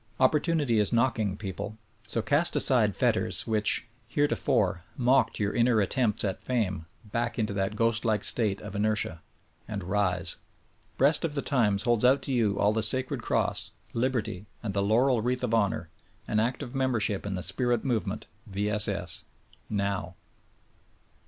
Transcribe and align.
Opportunity 0.19 0.79
is 0.79 0.91
knocking, 0.91 1.37
people, 1.37 1.77
so 2.07 2.23
cast 2.23 2.55
aside 2.55 2.97
fetters 2.97 3.45
which, 3.45 3.85
heretofore, 4.07 4.83
mocked 4.97 5.39
your 5.39 5.53
inner 5.53 5.79
attempts 5.79 6.23
at 6.25 6.41
fame 6.41 6.87
back 7.05 7.37
into 7.37 7.53
that 7.53 7.75
ghost 7.75 8.03
like 8.03 8.23
state 8.23 8.59
of 8.61 8.75
inertia— 8.75 9.21
and 9.67 9.83
rise! 9.83 10.37
Breast 10.97 11.23
of 11.23 11.35
the 11.35 11.43
times 11.43 11.83
holds 11.83 12.03
out 12.03 12.23
to 12.23 12.31
you 12.31 12.57
all 12.57 12.73
the 12.73 12.81
sacred 12.81 13.21
cross, 13.21 13.69
liberty; 13.93 14.47
and 14.63 14.73
the 14.73 14.81
laurel 14.81 15.21
wreath 15.21 15.43
of 15.43 15.53
honor— 15.53 15.89
an 16.27 16.39
active 16.39 16.73
membership 16.73 17.23
in 17.23 17.35
the 17.35 17.43
spirit 17.43 17.85
movement, 17.85 18.25
V. 18.49 18.71
S. 18.71 18.87
S.! 18.87 19.23
NOW 19.69 20.15